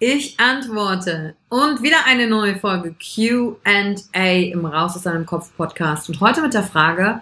[0.00, 1.34] Ich antworte.
[1.50, 6.08] Und wieder eine neue Folge QA im Raus aus deinem Kopf Podcast.
[6.08, 7.20] Und heute mit der Frage,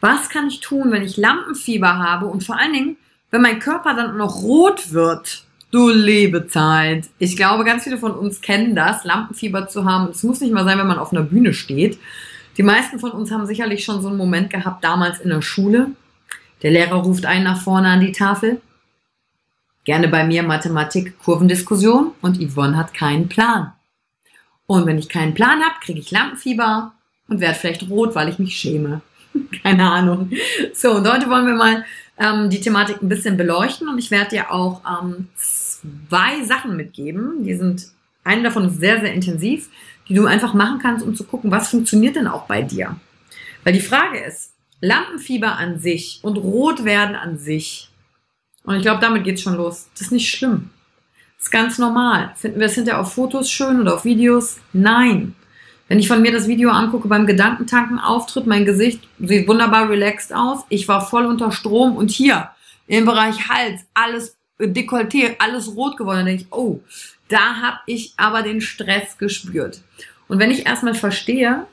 [0.00, 2.96] was kann ich tun, wenn ich Lampenfieber habe und vor allen Dingen,
[3.30, 5.44] wenn mein Körper dann noch rot wird?
[5.70, 7.08] Du liebe Zeit.
[7.18, 10.10] Ich glaube, ganz viele von uns kennen das, Lampenfieber zu haben.
[10.10, 11.98] Es muss nicht mal sein, wenn man auf einer Bühne steht.
[12.58, 15.92] Die meisten von uns haben sicherlich schon so einen Moment gehabt, damals in der Schule.
[16.62, 18.60] Der Lehrer ruft einen nach vorne an die Tafel
[19.88, 23.72] Gerne bei mir Mathematik, Kurvendiskussion und Yvonne hat keinen Plan.
[24.66, 26.92] Und wenn ich keinen Plan habe, kriege ich Lampenfieber
[27.26, 29.00] und werde vielleicht rot, weil ich mich schäme.
[29.62, 30.30] Keine Ahnung.
[30.74, 31.86] So, und heute wollen wir mal
[32.18, 37.44] ähm, die Thematik ein bisschen beleuchten und ich werde dir auch ähm, zwei Sachen mitgeben.
[37.44, 37.86] Die sind,
[38.24, 39.70] eine davon ist sehr, sehr intensiv,
[40.06, 42.96] die du einfach machen kannst, um zu gucken, was funktioniert denn auch bei dir.
[43.64, 47.87] Weil die Frage ist, Lampenfieber an sich und Rotwerden an sich,
[48.68, 49.88] und ich glaube, damit geht's schon los.
[49.94, 50.68] Das ist nicht schlimm.
[51.38, 52.34] Das ist ganz normal.
[52.36, 54.58] Finden wir es hinterher auf Fotos schön oder auf Videos?
[54.74, 55.34] Nein.
[55.88, 60.34] Wenn ich von mir das Video angucke beim Gedankentanken Auftritt, mein Gesicht sieht wunderbar relaxed
[60.34, 60.66] aus.
[60.68, 62.50] Ich war voll unter Strom und hier
[62.88, 66.18] im Bereich Hals alles Dekolleté, alles rot geworden.
[66.18, 66.80] Dann denke ich, oh,
[67.28, 69.80] da habe ich aber den Stress gespürt.
[70.28, 71.64] Und wenn ich erstmal verstehe,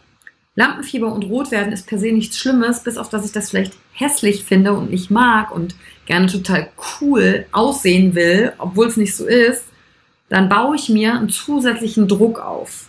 [0.56, 4.46] Lampenfieber und Rotwerden ist per se nichts Schlimmes, bis auf dass ich das vielleicht hässlich
[4.46, 6.70] finde und nicht mag und gerne total
[7.02, 9.66] cool aussehen will, obwohl es nicht so ist,
[10.30, 12.88] dann baue ich mir einen zusätzlichen Druck auf.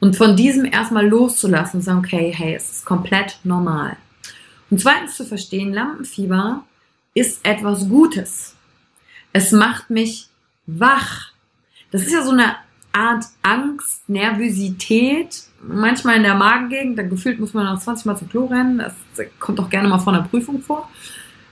[0.00, 3.96] Und von diesem erstmal loszulassen und sagen, okay, hey, es ist komplett normal.
[4.70, 6.64] Und zweitens zu verstehen, Lampenfieber
[7.14, 8.54] ist etwas Gutes.
[9.32, 10.28] Es macht mich
[10.66, 11.32] wach.
[11.90, 12.56] Das ist ja so eine
[12.96, 18.30] Art Angst, Nervosität, manchmal in der Magengegend, da gefühlt muss man noch 20 Mal zum
[18.30, 18.94] Klo rennen, das
[19.38, 20.88] kommt auch gerne mal vor einer Prüfung vor,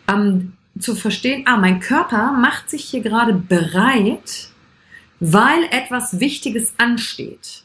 [0.08, 4.48] ähm, zu verstehen, ah, mein Körper macht sich hier gerade bereit,
[5.20, 7.64] weil etwas Wichtiges ansteht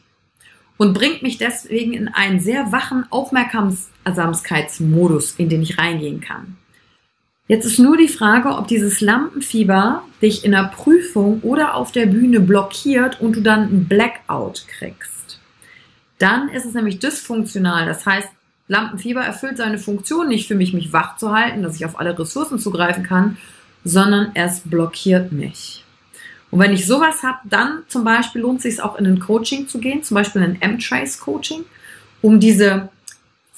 [0.78, 6.58] und bringt mich deswegen in einen sehr wachen Aufmerksamkeitsmodus, in den ich reingehen kann.
[7.50, 12.06] Jetzt ist nur die Frage, ob dieses Lampenfieber dich in der Prüfung oder auf der
[12.06, 15.40] Bühne blockiert und du dann einen Blackout kriegst.
[16.20, 17.88] Dann ist es nämlich dysfunktional.
[17.88, 18.30] Das heißt,
[18.68, 22.18] Lampenfieber erfüllt seine Funktion nicht für mich, mich wach zu halten, dass ich auf alle
[22.20, 23.38] Ressourcen zugreifen kann,
[23.84, 25.84] sondern es blockiert mich.
[26.52, 29.68] Und wenn ich sowas habe, dann zum Beispiel lohnt es sich auch in ein Coaching
[29.68, 31.66] zu gehen, zum Beispiel ein M-Trace Coaching,
[32.22, 32.90] um diese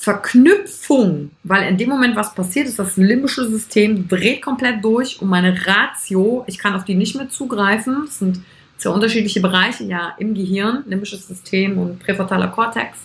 [0.01, 5.29] Verknüpfung, weil in dem Moment, was passiert ist, das limbische System dreht komplett durch und
[5.29, 8.05] meine Ratio, ich kann auf die nicht mehr zugreifen.
[8.07, 8.39] Das sind
[8.77, 12.97] zwei unterschiedliche Bereiche ja im Gehirn, limbisches System und präfrontaler Kortex.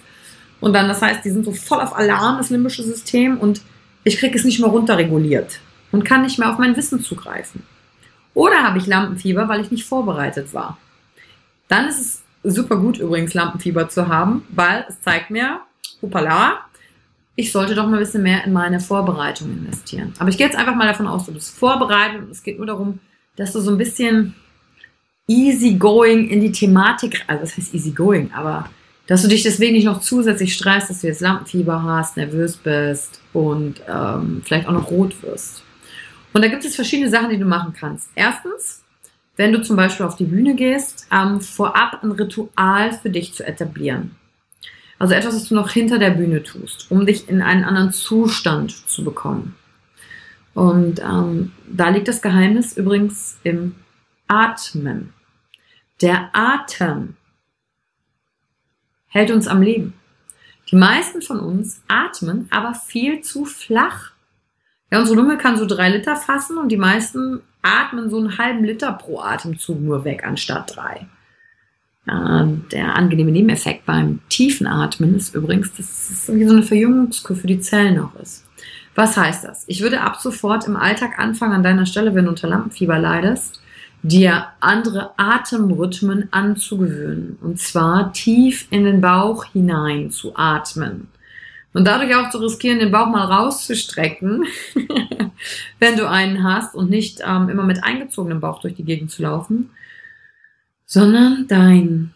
[0.63, 3.61] Und dann, das heißt, die sind so voll auf Alarm, das limbische System, und
[4.03, 5.61] ich kriege es nicht mehr runterreguliert
[5.93, 7.63] und kann nicht mehr auf mein Wissen zugreifen.
[8.33, 10.79] Oder habe ich Lampenfieber, weil ich nicht vorbereitet war.
[11.69, 15.61] Dann ist es super gut übrigens, Lampenfieber zu haben, weil es zeigt mir,
[16.01, 16.61] hoppala,
[17.37, 20.15] ich sollte doch mal ein bisschen mehr in meine Vorbereitung investieren.
[20.19, 22.67] Aber ich gehe jetzt einfach mal davon aus, du bist vorbereitet und es geht nur
[22.67, 22.99] darum,
[23.37, 24.35] dass du so ein bisschen
[25.29, 28.71] easygoing in die Thematik, also das heißt easygoing, aber
[29.07, 33.21] dass du dich deswegen nicht noch zusätzlich stresst, dass du jetzt Lampenfieber hast, nervös bist
[33.33, 35.63] und ähm, vielleicht auch noch rot wirst.
[36.33, 38.09] Und da gibt es verschiedene Sachen, die du machen kannst.
[38.15, 38.83] Erstens,
[39.37, 43.47] wenn du zum Beispiel auf die Bühne gehst, ähm, vorab ein Ritual für dich zu
[43.47, 44.17] etablieren.
[44.99, 48.71] Also etwas, was du noch hinter der Bühne tust, um dich in einen anderen Zustand
[48.89, 49.55] zu bekommen.
[50.55, 53.75] Und ähm, da liegt das Geheimnis übrigens im
[54.27, 55.13] Atmen.
[56.01, 57.17] Der Atem
[59.09, 59.93] hält uns am Leben.
[60.71, 64.13] Die meisten von uns atmen aber viel zu flach.
[64.91, 68.65] Ja, unsere Lunge kann so drei Liter fassen und die meisten atmen so einen halben
[68.65, 71.07] Liter pro Atemzug nur weg anstatt drei.
[72.07, 77.37] Äh, der angenehme Nebeneffekt beim tiefen Atmen ist übrigens, dass es wie so eine Verjüngungskur
[77.37, 78.45] für die Zellen auch ist.
[78.95, 79.65] Was heißt das?
[79.67, 83.61] Ich würde ab sofort im Alltag anfangen, an deiner Stelle, wenn du unter Lampenfieber leidest,
[84.03, 87.39] dir andere Atemrhythmen anzugewöhnen.
[87.43, 91.09] Und zwar tief in den Bauch hinein zu atmen.
[91.75, 94.47] Und dadurch auch zu riskieren, den Bauch mal rauszustrecken,
[95.79, 99.23] wenn du einen hast und nicht ähm, immer mit eingezogenem Bauch durch die Gegend zu
[99.23, 99.71] laufen,
[100.87, 102.15] sondern dein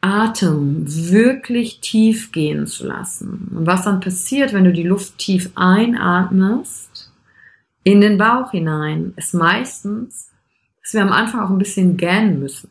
[0.00, 3.50] Atem wirklich tief gehen zu lassen.
[3.56, 7.10] Und was dann passiert, wenn du die Luft tief einatmest,
[7.84, 10.30] in den Bauch hinein, ist meistens,
[10.82, 12.70] dass wir am Anfang auch ein bisschen gähnen müssen.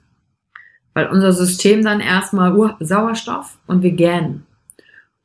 [0.93, 4.45] Weil unser System dann erstmal uh, Sauerstoff und wir gähnen.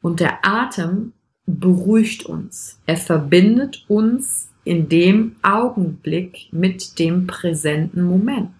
[0.01, 1.13] Und der Atem
[1.45, 2.81] beruhigt uns.
[2.87, 8.51] Er verbindet uns in dem Augenblick mit dem präsenten Moment.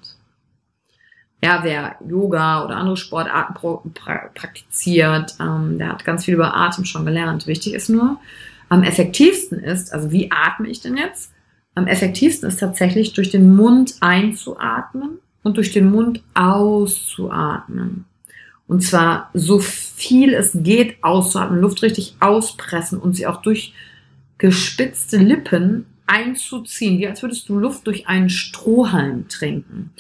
[1.43, 3.55] Ja, wer Yoga oder andere Sportarten
[4.35, 7.47] praktiziert, ähm, der hat ganz viel über Atem schon gelernt.
[7.47, 8.19] Wichtig ist nur,
[8.69, 11.33] am effektivsten ist, also wie atme ich denn jetzt?
[11.75, 18.05] Am effektivsten ist tatsächlich durch den Mund einzuatmen und durch den Mund auszuatmen.
[18.67, 23.73] Und zwar so viel es geht auszuatmen, Luft richtig auspressen und sie auch durch
[24.39, 29.91] gespitzte Lippen einzuziehen, wie als würdest du Luft durch einen Strohhalm trinken.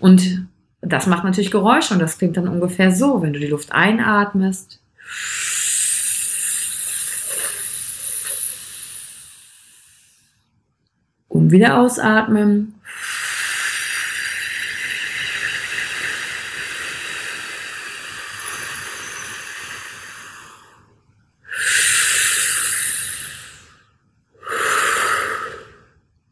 [0.00, 0.46] Und
[0.88, 4.80] das macht natürlich Geräusche und das klingt dann ungefähr so, wenn du die Luft einatmest.
[11.28, 12.74] Und wieder ausatmen.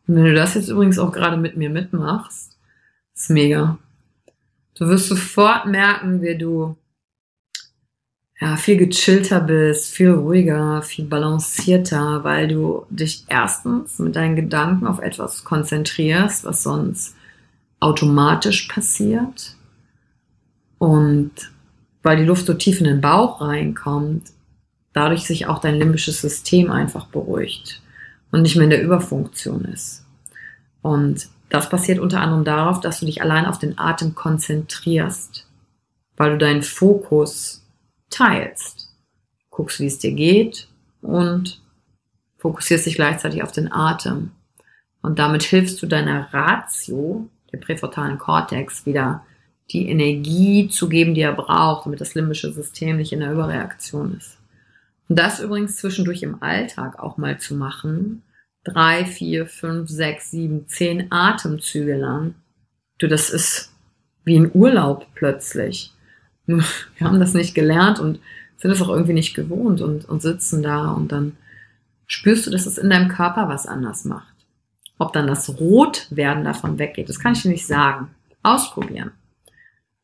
[0.06, 2.56] Und wenn du das jetzt übrigens auch gerade mit mir mitmachst,
[3.14, 3.78] ist mega.
[4.74, 6.76] Du wirst sofort merken, wie du
[8.40, 14.86] ja, viel gechillter bist, viel ruhiger, viel balancierter, weil du dich erstens mit deinen Gedanken
[14.86, 17.14] auf etwas konzentrierst, was sonst
[17.78, 19.54] automatisch passiert.
[20.78, 21.30] Und
[22.02, 24.32] weil die Luft so tief in den Bauch reinkommt,
[24.92, 27.80] dadurch sich auch dein limbisches System einfach beruhigt
[28.32, 30.04] und nicht mehr in der Überfunktion ist.
[30.82, 35.46] Und das passiert unter anderem darauf, dass du dich allein auf den Atem konzentrierst,
[36.16, 37.64] weil du deinen Fokus
[38.10, 38.92] teilst.
[39.50, 40.66] Guckst, wie es dir geht
[41.00, 41.62] und
[42.38, 44.32] fokussierst dich gleichzeitig auf den Atem.
[45.00, 49.24] Und damit hilfst du deiner Ratio, der präfrontalen Kortex, wieder
[49.70, 54.16] die Energie zu geben, die er braucht, damit das limbische System nicht in der Überreaktion
[54.16, 54.38] ist.
[55.08, 58.22] Und das übrigens zwischendurch im Alltag auch mal zu machen,
[58.64, 62.34] drei, vier, fünf, sechs, sieben, zehn Atemzüge lang.
[62.98, 63.72] Du, das ist
[64.24, 65.92] wie ein Urlaub plötzlich.
[66.46, 66.64] Wir
[67.00, 68.18] haben das nicht gelernt und
[68.56, 71.36] sind es auch irgendwie nicht gewohnt und, und sitzen da und dann
[72.06, 74.34] spürst du, dass es in deinem Körper was anders macht.
[74.98, 78.10] Ob dann das Rotwerden davon weggeht, das kann ich dir nicht sagen.
[78.42, 79.12] Ausprobieren.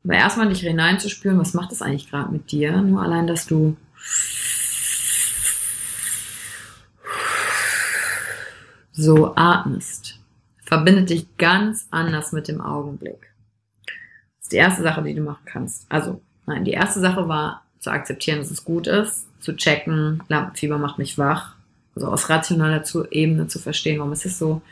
[0.05, 2.81] Aber erstmal dich hineinzuspüren, was macht das eigentlich gerade mit dir?
[2.83, 3.77] Nur allein, dass du
[9.01, 10.19] so atmest,
[10.63, 13.33] verbindet dich ganz anders mit dem Augenblick.
[13.87, 15.87] Das ist die erste Sache, die du machen kannst.
[15.89, 20.79] Also, nein, die erste Sache war zu akzeptieren, dass es gut ist, zu checken, Lampenfieber
[20.79, 21.55] macht mich wach,
[21.95, 24.63] also aus rationaler Ebene zu verstehen, warum ist es so.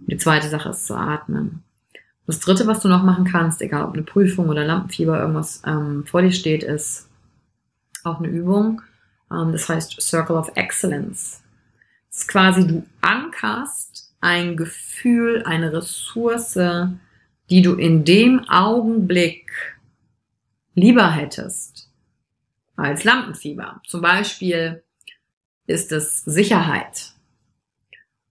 [0.00, 1.62] Und die zweite Sache ist zu atmen.
[2.26, 6.04] Das dritte, was du noch machen kannst, egal ob eine Prüfung oder Lampenfieber, irgendwas ähm,
[6.06, 7.08] vor dir steht, ist
[8.02, 8.82] auch eine Übung.
[9.30, 11.40] Ähm, das heißt Circle of Excellence.
[12.10, 16.58] Ist quasi, du ankerst ein Gefühl, eine Ressource,
[17.50, 19.50] die du in dem Augenblick
[20.74, 21.90] lieber hättest
[22.76, 23.80] als Lampenfieber.
[23.86, 24.82] Zum Beispiel
[25.66, 27.12] ist es Sicherheit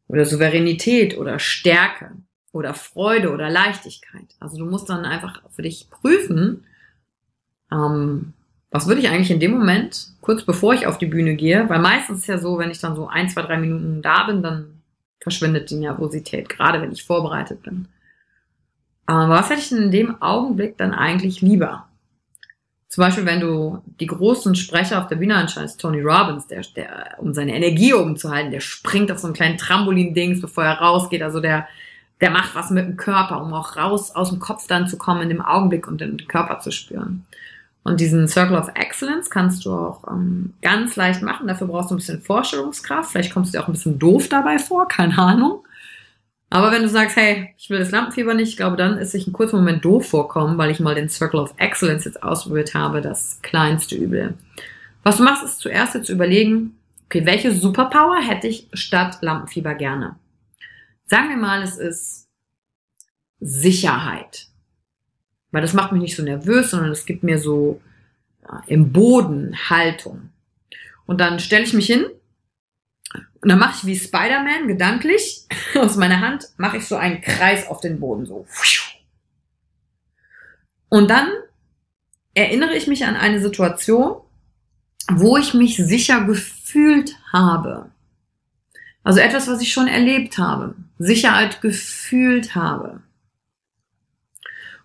[0.08, 2.12] oder Souveränität oder Stärke
[2.51, 4.36] oder Freude oder Leichtigkeit.
[4.39, 6.65] Also du musst dann einfach für dich prüfen,
[7.72, 8.34] ähm,
[8.75, 11.79] was würde ich eigentlich in dem Moment, kurz bevor ich auf die Bühne gehe, weil
[11.79, 14.82] meistens ist ja so, wenn ich dann so ein, zwei, drei Minuten da bin, dann
[15.22, 17.88] verschwindet die Nervosität, gerade wenn ich vorbereitet bin.
[19.05, 21.88] Aber was hätte ich denn in dem Augenblick dann eigentlich lieber?
[22.89, 27.15] Zum Beispiel, wenn du die großen Sprecher auf der Bühne anschaust, Tony Robbins, der, der,
[27.20, 30.79] um seine Energie oben zu halten, der springt auf so einen kleinen Trampolin-Dings, bevor er
[30.79, 31.22] rausgeht.
[31.22, 31.65] Also der,
[32.20, 35.22] der macht was mit dem Körper, um auch raus aus dem Kopf dann zu kommen
[35.22, 37.25] in dem Augenblick und den Körper zu spüren.
[37.86, 41.46] Und diesen Circle of Excellence kannst du auch ähm, ganz leicht machen.
[41.48, 43.12] Dafür brauchst du ein bisschen Vorstellungskraft.
[43.12, 45.63] Vielleicht kommst du dir auch ein bisschen doof dabei vor, keine Ahnung.
[46.50, 49.27] Aber wenn du sagst, hey, ich will das Lampenfieber nicht, ich glaube, dann ist sich
[49.27, 53.01] ein kurzer Moment doof vorkommen, weil ich mal den Circle of Excellence jetzt ausprobiert habe,
[53.01, 54.34] das kleinste Übel.
[55.04, 60.15] Was du machst, ist zuerst jetzt überlegen, okay, welche Superpower hätte ich statt Lampenfieber gerne?
[61.06, 62.30] Sagen wir mal, es ist
[63.39, 64.48] Sicherheit.
[65.56, 67.80] Weil das macht mich nicht so nervös, sondern es gibt mir so
[68.44, 70.32] ja, im Boden Haltung.
[71.06, 72.06] Und dann stelle ich mich hin
[73.42, 75.46] und dann mache ich wie Spider-Man gedanklich
[75.76, 78.46] aus meiner Hand, mache ich so einen Kreis auf den Boden, so.
[80.90, 81.30] Und dann
[82.34, 84.18] erinnere ich mich an eine Situation,
[85.10, 87.92] wo ich mich sicher gefühlt habe.
[89.06, 93.00] Also etwas, was ich schon erlebt habe, Sicherheit gefühlt habe.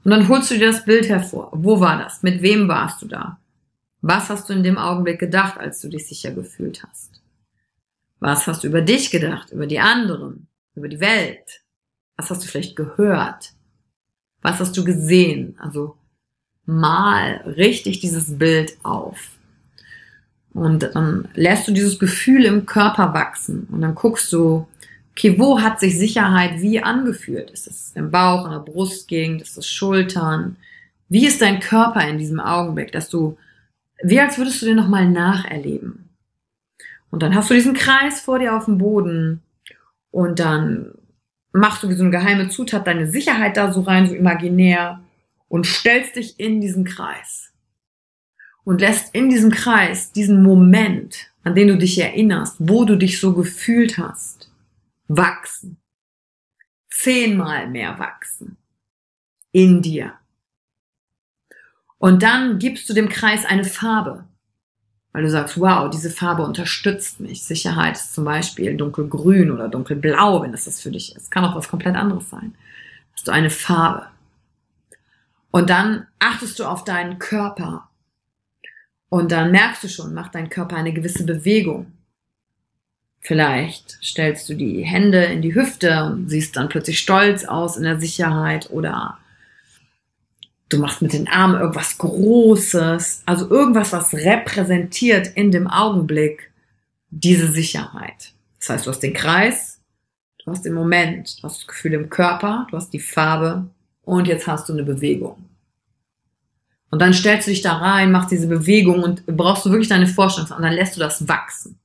[0.05, 1.51] Und dann holst du dir das Bild hervor.
[1.53, 2.23] Wo war das?
[2.23, 3.39] Mit wem warst du da?
[4.01, 7.21] Was hast du in dem Augenblick gedacht, als du dich sicher gefühlt hast?
[8.19, 11.63] Was hast du über dich gedacht, über die anderen, über die Welt?
[12.17, 13.53] Was hast du vielleicht gehört?
[14.43, 15.57] Was hast du gesehen?
[15.59, 15.97] Also
[16.65, 19.19] mal richtig dieses Bild auf.
[20.53, 24.67] Und dann lässt du dieses Gefühl im Körper wachsen und dann guckst du,
[25.13, 27.51] okay, wo hat sich Sicherheit wie angefühlt?
[27.51, 30.57] Ist es im Bauch, in der Brustgegend, ist es Schultern?
[31.09, 33.37] Wie ist dein Körper in diesem Augenblick, dass du,
[34.03, 36.09] wie als würdest du den nochmal nacherleben?
[37.11, 39.43] Und dann hast du diesen Kreis vor dir auf dem Boden
[40.11, 40.93] und dann
[41.53, 45.01] machst du wie so eine geheime Zutat deine Sicherheit da so rein, so imaginär
[45.49, 47.53] und stellst dich in diesen Kreis
[48.65, 53.21] und lässt in diesem Kreis diesen Moment, an den du dich erinnerst, wo du dich
[53.21, 54.50] so gefühlt hast,
[55.11, 55.81] wachsen.
[56.89, 58.57] Zehnmal mehr wachsen.
[59.53, 60.15] In dir.
[61.99, 64.25] Und dann gibst du dem Kreis eine Farbe.
[65.13, 67.43] Weil du sagst, wow, diese Farbe unterstützt mich.
[67.43, 71.33] Sicherheit ist zum Beispiel dunkelgrün oder dunkelblau, wenn es das für dich ist.
[71.33, 72.55] Kann auch was komplett anderes sein.
[73.13, 74.07] Hast du eine Farbe.
[75.51, 77.89] Und dann achtest du auf deinen Körper.
[79.09, 81.91] Und dann merkst du schon, macht dein Körper eine gewisse Bewegung.
[83.21, 87.83] Vielleicht stellst du die Hände in die Hüfte und siehst dann plötzlich stolz aus in
[87.83, 89.19] der Sicherheit oder
[90.71, 96.51] du machst mit den Armen irgendwas Großes, also irgendwas, was repräsentiert in dem Augenblick
[97.11, 98.33] diese Sicherheit.
[98.59, 99.81] Das heißt, du hast den Kreis,
[100.43, 103.69] du hast den Moment, du hast das Gefühl im Körper, du hast die Farbe
[104.03, 105.45] und jetzt hast du eine Bewegung.
[106.91, 110.07] Und dann stellst du dich da rein, machst diese Bewegung und brauchst du wirklich deine
[110.07, 111.79] Vorstellung und dann lässt du das wachsen.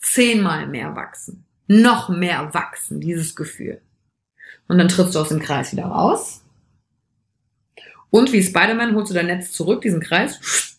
[0.00, 1.44] Zehnmal mehr wachsen.
[1.66, 3.80] Noch mehr wachsen, dieses Gefühl.
[4.66, 6.42] Und dann trittst du aus dem Kreis wieder raus
[8.10, 10.76] und wie Spider-Man holst du dein Netz zurück, diesen Kreis,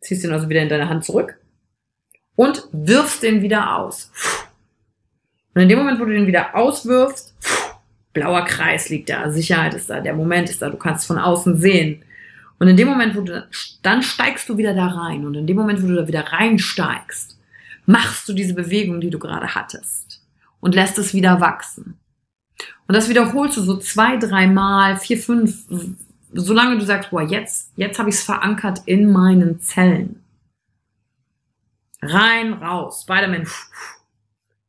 [0.00, 1.38] ziehst ihn also wieder in deine Hand zurück
[2.36, 4.12] und wirfst den wieder aus.
[5.54, 7.34] Und in dem Moment, wo du den wieder auswirfst,
[8.12, 11.56] blauer Kreis liegt da, Sicherheit ist da, der Moment ist da, du kannst von außen
[11.56, 12.02] sehen.
[12.58, 13.46] Und in dem Moment, wo du,
[13.82, 15.26] dann steigst du wieder da rein.
[15.26, 17.36] Und in dem Moment, wo du da wieder reinsteigst,
[17.86, 20.22] machst du diese Bewegung, die du gerade hattest.
[20.60, 21.98] Und lässt es wieder wachsen.
[22.86, 25.66] Und das wiederholst du so zwei, drei Mal, vier, fünf,
[26.32, 30.22] solange du sagst, boah, jetzt, jetzt habe ich es verankert in meinen Zellen.
[32.00, 33.46] Rein, raus, Spider-Man.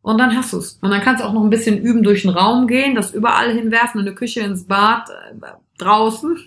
[0.01, 0.77] Und dann hast du es.
[0.81, 3.51] Und dann kannst du auch noch ein bisschen üben durch den Raum gehen, das überall
[3.51, 5.34] hinwerfen, in der Küche, ins Bad, äh,
[5.77, 6.38] draußen.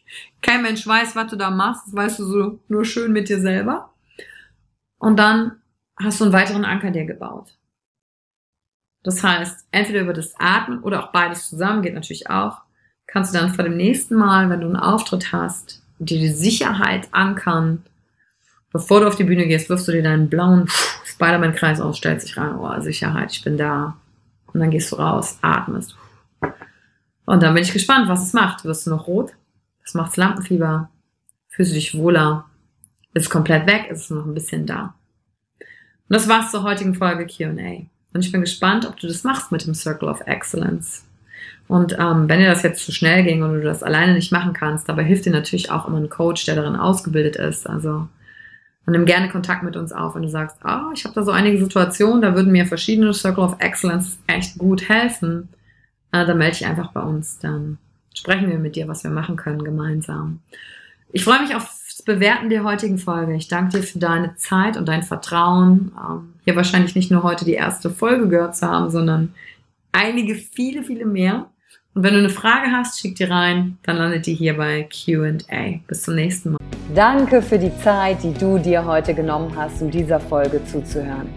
[0.42, 1.88] kein Mensch weiß, was du da machst.
[1.88, 3.92] Das weißt du so nur schön mit dir selber.
[4.98, 5.57] Und dann
[6.02, 7.56] hast du einen weiteren Anker dir gebaut.
[9.02, 12.60] Das heißt, entweder über das Atmen oder auch beides zusammen geht natürlich auch.
[13.06, 17.08] Kannst du dann vor dem nächsten Mal, wenn du einen Auftritt hast, dir die Sicherheit
[17.12, 17.84] ankern.
[18.70, 20.68] Bevor du auf die Bühne gehst, wirfst du dir deinen blauen
[21.04, 23.96] Spider-Man-Kreis aus, stellst dich rein, oh, Sicherheit, ich bin da.
[24.52, 25.96] Und dann gehst du raus, atmest.
[27.24, 28.64] Und dann bin ich gespannt, was es macht.
[28.64, 29.32] Wirst du noch rot?
[29.84, 30.90] Was macht's Lampenfieber?
[31.48, 32.44] Fühlst du dich wohler?
[33.14, 33.88] Ist es komplett weg?
[33.90, 34.94] Ist es noch ein bisschen da?
[36.08, 37.86] Und das war's zur heutigen Folge Q&A.
[38.14, 41.04] Und ich bin gespannt, ob du das machst mit dem Circle of Excellence.
[41.68, 44.54] Und ähm, wenn dir das jetzt zu schnell ging und du das alleine nicht machen
[44.54, 47.68] kannst, dabei hilft dir natürlich auch immer ein Coach, der darin ausgebildet ist.
[47.68, 48.08] Also
[48.88, 51.22] und nimm gerne Kontakt mit uns auf, wenn du sagst, ah, oh, ich habe da
[51.22, 55.50] so einige Situationen, da würden mir verschiedene Circle of Excellence echt gut helfen.
[56.10, 57.38] Äh, dann melde dich einfach bei uns.
[57.38, 57.76] Dann
[58.14, 60.40] sprechen wir mit dir, was wir machen können gemeinsam.
[61.12, 61.54] Ich freue mich
[61.98, 63.34] aufs Bewerten der heutigen Folge.
[63.34, 65.92] Ich danke dir für deine Zeit und dein Vertrauen.
[65.98, 69.34] Ähm, hier wahrscheinlich nicht nur heute die erste Folge gehört zu haben, sondern
[69.90, 71.46] einige, viele, viele mehr.
[71.94, 75.80] Und wenn du eine Frage hast, schick die rein, dann landet die hier bei QA.
[75.88, 76.58] Bis zum nächsten Mal.
[76.94, 81.28] Danke für die Zeit, die du dir heute genommen hast, um dieser Folge zuzuhören.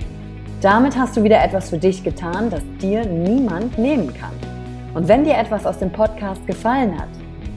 [0.61, 4.33] Damit hast du wieder etwas für dich getan, das dir niemand nehmen kann.
[4.93, 7.09] Und wenn dir etwas aus dem Podcast gefallen hat,